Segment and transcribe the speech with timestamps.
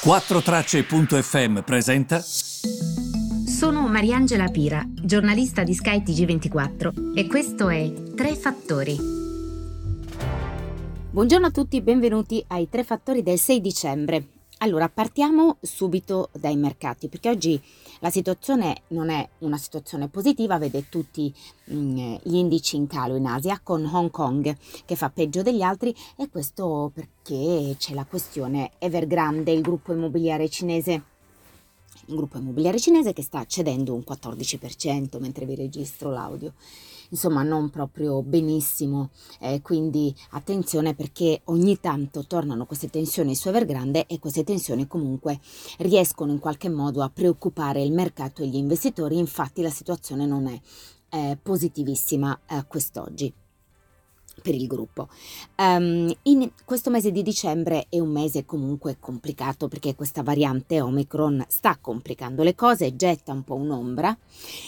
[0.00, 2.20] 4Tracce.fm presenta.
[2.20, 8.96] Sono Mariangela Pira, giornalista di Sky TG24 e questo è Tre Fattori.
[11.10, 14.37] Buongiorno a tutti, benvenuti ai Tre Fattori del 6 dicembre.
[14.60, 17.62] Allora, partiamo subito dai mercati, perché oggi
[18.00, 21.32] la situazione non è una situazione positiva, vede tutti
[21.72, 25.94] mm, gli indici in calo in Asia, con Hong Kong che fa peggio degli altri
[26.16, 31.02] e questo perché c'è la questione Evergrande, il gruppo immobiliare cinese
[32.06, 36.54] un gruppo immobiliare cinese che sta cedendo un 14% mentre vi registro l'audio.
[37.10, 44.06] Insomma, non proprio benissimo, eh, quindi attenzione perché ogni tanto tornano queste tensioni su Evergrande
[44.06, 45.40] e queste tensioni comunque
[45.78, 50.46] riescono in qualche modo a preoccupare il mercato e gli investitori, infatti la situazione non
[50.48, 50.60] è
[51.10, 53.32] eh, positivissima eh, quest'oggi
[54.48, 55.08] per il gruppo.
[55.58, 61.44] Um, in questo mese di dicembre è un mese comunque complicato perché questa variante Omicron
[61.48, 64.16] sta complicando le cose e getta un po' un'ombra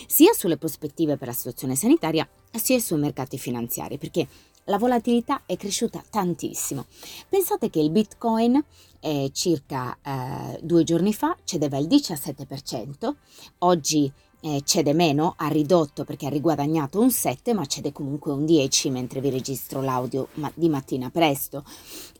[0.06, 4.28] sia sulle prospettive per la situazione sanitaria sia sui mercati finanziari perché
[4.64, 6.84] la volatilità è cresciuta tantissimo.
[7.30, 8.62] Pensate che il Bitcoin
[9.00, 13.14] eh, circa eh, due giorni fa cedeva il 17%,
[13.60, 18.44] oggi eh, cede meno, ha ridotto perché ha riguadagnato un 7, ma cede comunque un
[18.44, 21.64] 10 mentre vi registro l'audio ma- di mattina presto.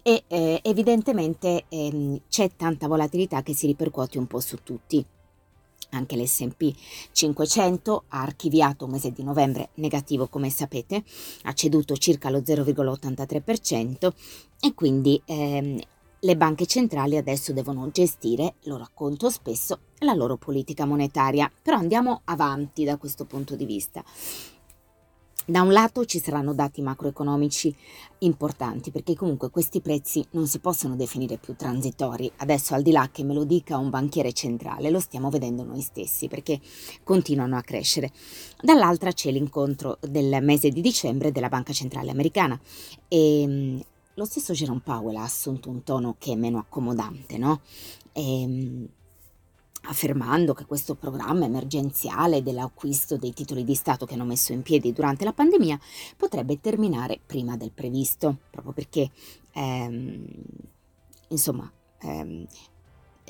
[0.02, 5.04] E eh, evidentemente ehm, c'è tanta volatilità che si ripercuote un po' su tutti.
[5.92, 6.72] Anche l'SP
[7.10, 11.02] 500 ha archiviato un mese di novembre negativo, come sapete,
[11.42, 14.12] ha ceduto circa lo 0,83%
[14.60, 15.80] e quindi ehm,
[16.20, 22.20] le banche centrali adesso devono gestire, lo racconto spesso, la loro politica monetaria, però andiamo
[22.24, 24.04] avanti da questo punto di vista.
[25.46, 27.74] Da un lato ci saranno dati macroeconomici
[28.18, 32.30] importanti perché comunque questi prezzi non si possono definire più transitori.
[32.36, 35.80] Adesso al di là che me lo dica un banchiere centrale, lo stiamo vedendo noi
[35.80, 36.60] stessi perché
[37.02, 38.12] continuano a crescere.
[38.60, 42.60] Dall'altra c'è l'incontro del mese di dicembre della Banca Centrale Americana
[43.08, 43.84] e
[44.20, 47.62] lo stesso Jerome Powell ha assunto un tono che è meno accomodante, no?
[48.12, 48.88] E, ehm,
[49.84, 54.92] affermando che questo programma emergenziale dell'acquisto dei titoli di Stato che hanno messo in piedi
[54.92, 55.80] durante la pandemia
[56.18, 59.10] potrebbe terminare prima del previsto, proprio perché,
[59.52, 60.26] ehm,
[61.28, 61.72] insomma,
[62.02, 62.46] ehm,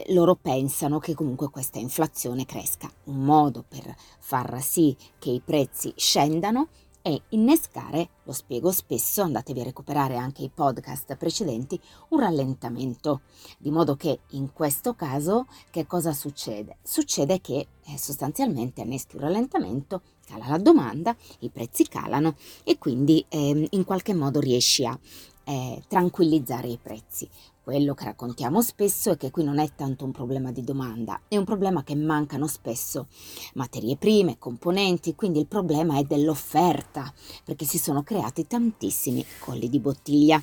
[0.08, 2.90] loro pensano che comunque questa inflazione cresca.
[3.04, 6.68] Un modo per far sì che i prezzi scendano
[7.02, 13.22] e innescare, lo spiego spesso, andatevi a recuperare anche i podcast precedenti, un rallentamento.
[13.58, 16.76] Di modo che in questo caso che cosa succede?
[16.82, 23.24] Succede che eh, sostanzialmente annesti un rallentamento, cala la domanda, i prezzi calano e quindi
[23.28, 24.98] eh, in qualche modo riesci a
[25.44, 27.28] eh, tranquillizzare i prezzi.
[27.62, 31.36] Quello che raccontiamo spesso è che qui non è tanto un problema di domanda, è
[31.36, 33.06] un problema che mancano spesso
[33.54, 37.12] materie prime, componenti, quindi il problema è dell'offerta,
[37.44, 40.42] perché si sono creati tantissimi colli di bottiglia.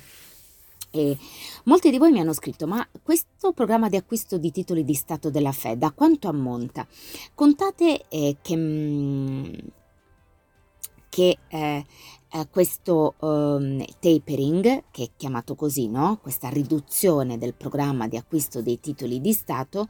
[0.90, 1.18] E
[1.64, 5.28] molti di voi mi hanno scritto: Ma questo programma di acquisto di titoli di Stato
[5.28, 6.86] della Fed a quanto ammonta?
[7.34, 9.54] Contate eh, che, mm,
[11.08, 11.84] che eh,
[12.30, 16.18] eh, questo um, tapering, che è chiamato così, no?
[16.20, 19.88] questa riduzione del programma di acquisto dei titoli di Stato,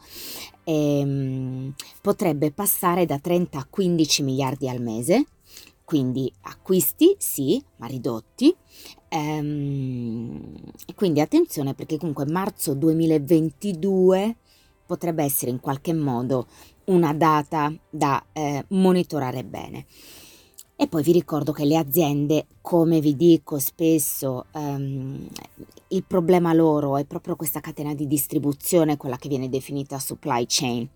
[0.65, 5.27] ehm, potrebbe passare da 30 a 15 miliardi al mese,
[5.85, 8.55] quindi acquisti sì, ma ridotti.
[9.09, 10.55] Ehm,
[10.95, 14.37] quindi attenzione perché comunque marzo 2022
[14.87, 16.47] potrebbe essere in qualche modo
[16.85, 19.87] una data da eh, monitorare bene.
[20.81, 25.27] E poi vi ricordo che le aziende, come vi dico spesso, um,
[25.89, 30.89] il problema loro è proprio questa catena di distribuzione, quella che viene definita supply chain,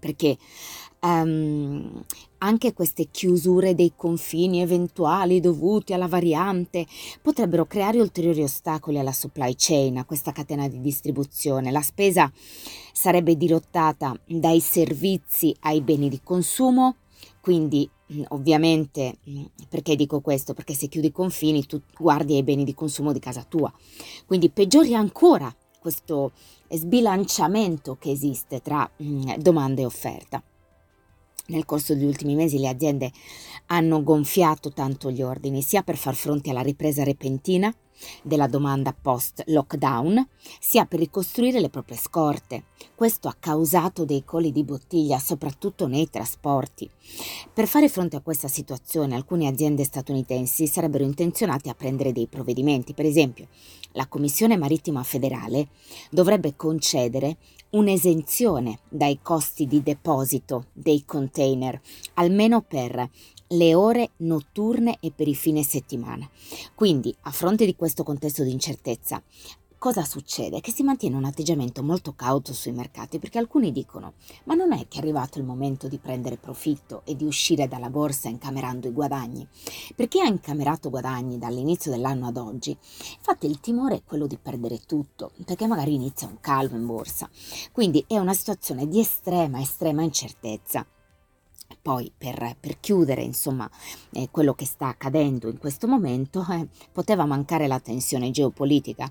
[0.00, 0.38] perché
[1.02, 2.02] um,
[2.38, 6.86] anche queste chiusure dei confini eventuali dovuti alla variante
[7.20, 11.70] potrebbero creare ulteriori ostacoli alla supply chain, a questa catena di distribuzione.
[11.70, 12.32] La spesa
[12.94, 16.94] sarebbe dirottata dai servizi ai beni di consumo,
[17.46, 20.54] quindi Mm, ovviamente, mm, perché dico questo?
[20.54, 23.72] Perché se chiudi i confini tu guardi ai beni di consumo di casa tua.
[24.26, 26.32] Quindi peggiori ancora questo
[26.68, 30.40] sbilanciamento che esiste tra mm, domanda e offerta.
[31.48, 33.10] Nel corso degli ultimi mesi le aziende
[33.66, 37.74] hanno gonfiato tanto gli ordini, sia per far fronte alla ripresa repentina
[38.22, 40.26] della domanda post-lockdown,
[40.60, 42.64] sia per ricostruire le proprie scorte.
[42.94, 46.88] Questo ha causato dei colli di bottiglia, soprattutto nei trasporti.
[47.52, 52.94] Per fare fronte a questa situazione, alcune aziende statunitensi sarebbero intenzionate a prendere dei provvedimenti.
[52.94, 53.48] Per esempio,
[53.92, 55.68] la Commissione Marittima Federale
[56.10, 57.36] dovrebbe concedere
[57.70, 61.80] un'esenzione dai costi di deposito dei container,
[62.14, 63.08] almeno per
[63.48, 66.28] le ore notturne e per i fine settimana.
[66.74, 69.22] Quindi, a fronte di questo contesto di incertezza,
[69.78, 70.60] cosa succede?
[70.60, 74.14] Che si mantiene un atteggiamento molto cauto sui mercati perché alcuni dicono
[74.44, 77.90] ma non è che è arrivato il momento di prendere profitto e di uscire dalla
[77.90, 79.46] borsa incamerando i guadagni?
[79.94, 82.76] Per chi ha incamerato guadagni dall'inizio dell'anno ad oggi,
[83.16, 87.30] infatti il timore è quello di perdere tutto perché magari inizia un calvo in borsa.
[87.70, 90.84] Quindi è una situazione di estrema, estrema incertezza.
[91.86, 93.70] Poi per, per chiudere insomma
[94.10, 99.08] eh, quello che sta accadendo in questo momento eh, poteva mancare la tensione geopolitica,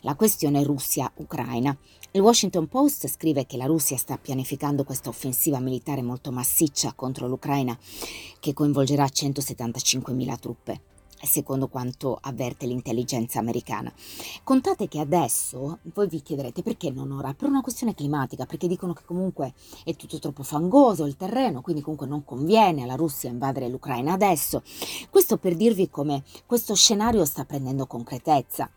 [0.00, 1.78] la questione Russia-Ucraina.
[2.10, 7.28] Il Washington Post scrive che la Russia sta pianificando questa offensiva militare molto massiccia contro
[7.28, 7.78] l'Ucraina
[8.40, 10.80] che coinvolgerà 175.000 truppe
[11.22, 13.92] secondo quanto avverte l'intelligenza americana.
[14.42, 17.34] Contate che adesso voi vi chiederete perché non ora?
[17.34, 19.54] Per una questione climatica, perché dicono che comunque
[19.84, 24.62] è tutto troppo fangoso il terreno, quindi comunque non conviene alla Russia invadere l'Ucraina adesso.
[25.10, 28.70] Questo per dirvi come questo scenario sta prendendo concretezza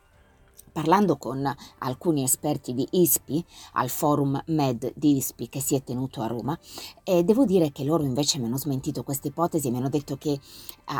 [0.71, 3.43] parlando con alcuni esperti di ISPI
[3.73, 6.57] al forum MED di ISPI che si è tenuto a Roma,
[7.03, 10.17] eh, devo dire che loro invece mi hanno smentito questa ipotesi e mi hanno detto
[10.17, 10.39] che eh,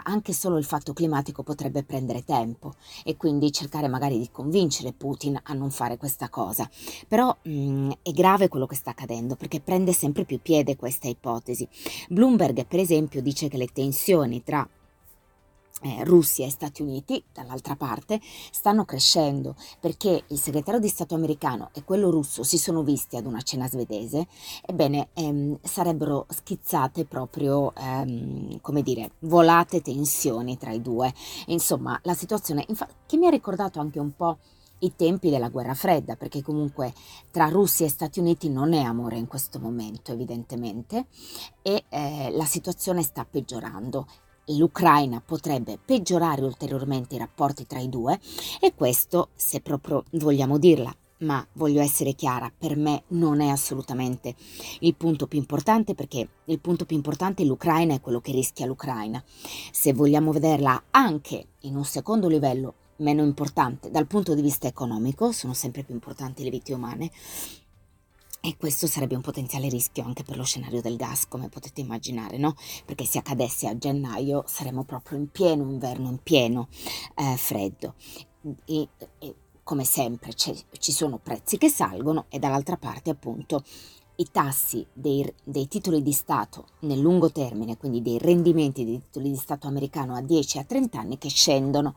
[0.03, 2.73] anche solo il fatto climatico potrebbe prendere tempo
[3.03, 6.69] e quindi cercare magari di convincere Putin a non fare questa cosa.
[7.07, 11.07] Però mh, mm, è grave quello che sta accadendo perché prende sempre più piede questa
[11.07, 11.67] ipotesi.
[12.09, 14.67] Bloomberg, per esempio, dice che le tensioni tra
[15.81, 18.19] eh, Russia e Stati Uniti, dall'altra parte,
[18.51, 23.25] stanno crescendo perché il segretario di Stato americano e quello russo si sono visti ad
[23.25, 24.27] una cena svedese,
[24.65, 31.13] ebbene ehm, sarebbero schizzate proprio, ehm, come dire, volate tensioni tra i due.
[31.47, 34.37] Insomma, la situazione infa- che mi ha ricordato anche un po'
[34.79, 36.93] i tempi della guerra fredda, perché comunque
[37.31, 41.07] tra Russia e Stati Uniti non è amore in questo momento, evidentemente,
[41.61, 44.07] e eh, la situazione sta peggiorando
[44.57, 48.19] l'Ucraina potrebbe peggiorare ulteriormente i rapporti tra i due
[48.59, 54.35] e questo, se proprio vogliamo dirla, ma voglio essere chiara, per me non è assolutamente
[54.79, 58.65] il punto più importante perché il punto più importante è l'Ucraina e quello che rischia
[58.65, 59.21] l'Ucraina.
[59.71, 65.31] Se vogliamo vederla anche in un secondo livello meno importante dal punto di vista economico,
[65.31, 67.11] sono sempre più importanti le vite umane,
[68.41, 72.37] e questo sarebbe un potenziale rischio anche per lo scenario del gas, come potete immaginare,
[72.37, 72.55] no?
[72.85, 76.69] Perché se accadesse a gennaio saremmo proprio in pieno inverno, in pieno
[77.15, 77.95] eh, freddo.
[78.65, 78.87] E,
[79.19, 83.63] e, come sempre ci sono prezzi che salgono e dall'altra parte appunto
[84.15, 89.31] i tassi dei, dei, titoli di Stato nel lungo termine, quindi dei rendimenti dei titoli
[89.31, 91.95] di Stato americano a 10 e a 30 anni che scendono.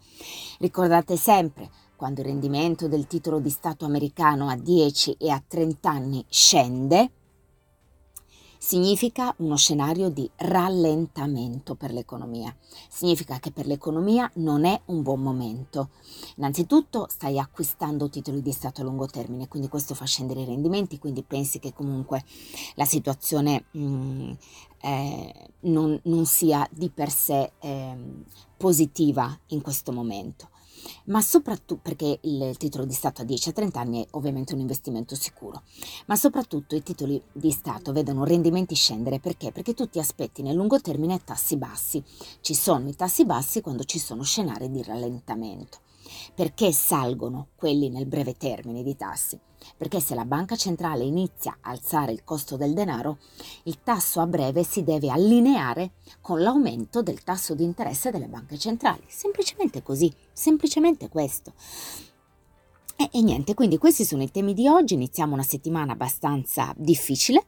[0.58, 1.70] Ricordate sempre,
[2.02, 7.12] quando il rendimento del titolo di Stato americano a 10 e a 30 anni scende,
[8.58, 12.52] significa uno scenario di rallentamento per l'economia.
[12.88, 15.90] Significa che per l'economia non è un buon momento.
[16.38, 20.98] Innanzitutto stai acquistando titoli di Stato a lungo termine, quindi questo fa scendere i rendimenti,
[20.98, 22.24] quindi pensi che comunque
[22.74, 24.30] la situazione mh, mm,
[24.80, 27.96] eh, non, non, sia di per sé eh,
[28.56, 30.50] positiva in questo momento
[31.06, 34.60] ma soprattutto perché il titolo di Stato a 10 a 30 anni è ovviamente un
[34.60, 35.62] investimento sicuro,
[36.06, 39.52] ma soprattutto i titoli di Stato vedono rendimenti scendere perché?
[39.52, 42.02] Perché tu ti aspetti nel lungo termine tassi bassi.
[42.40, 45.78] Ci sono i tassi bassi quando ci sono scenari di rallentamento.
[46.34, 49.38] Perché salgono quelli nel breve termine di tassi?
[49.76, 53.18] Perché se la banca centrale inizia a alzare il costo del denaro,
[53.64, 58.58] il tasso a breve si deve allineare con l'aumento del tasso di interesse delle banche
[58.58, 59.04] centrali.
[59.08, 61.52] Semplicemente così, semplicemente questo.
[62.96, 64.94] E, e niente, quindi questi sono i temi di oggi.
[64.94, 67.46] Iniziamo una settimana abbastanza difficile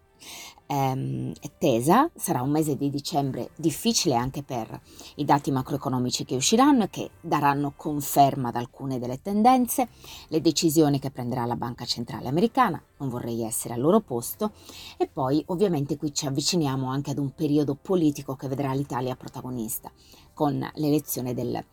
[0.66, 4.80] ehm, tesa, sarà un mese di dicembre difficile anche per
[5.16, 9.88] i dati macroeconomici che usciranno e che daranno conferma ad alcune delle tendenze,
[10.28, 14.52] le decisioni che prenderà la Banca Centrale Americana, non vorrei essere al loro posto,
[14.96, 19.90] e poi ovviamente qui ci avviciniamo anche ad un periodo politico che vedrà l'Italia protagonista
[20.32, 21.64] con l'elezione del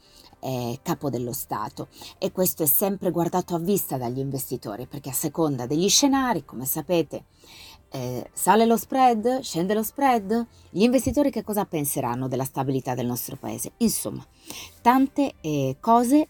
[0.41, 1.87] eh, capo dello Stato.
[2.17, 6.65] E questo è sempre guardato a vista dagli investitori perché a seconda degli scenari, come
[6.65, 7.25] sapete,
[7.91, 9.41] eh, sale lo spread?
[9.41, 10.47] Scende lo spread?
[10.69, 13.73] Gli investitori che cosa penseranno della stabilità del nostro paese?
[13.77, 14.25] Insomma,
[14.81, 16.27] tante eh, cose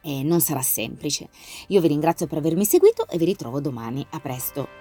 [0.00, 1.28] e non sarà semplice.
[1.68, 4.06] Io vi ringrazio per avermi seguito e vi ritrovo domani.
[4.10, 4.79] A presto.